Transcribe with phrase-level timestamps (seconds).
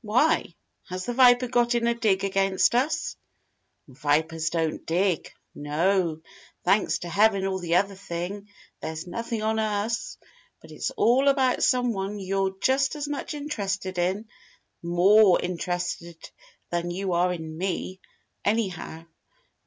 [0.00, 0.54] "Why,
[0.88, 3.16] has the viper got in a dig against us?"
[3.86, 5.30] "Vipers don't dig.
[5.54, 6.22] No,
[6.64, 8.48] thanks to Heaven or the other thing,
[8.80, 10.16] there's nothing on us.
[10.62, 14.26] But it's all about someone you're just as much interested in
[14.82, 16.30] more interested
[16.70, 18.00] than you are in me,
[18.42, 19.04] anyhow.